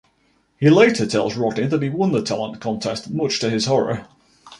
[0.57, 4.07] He later tells Rodney that he won the talent contest, much to his horror.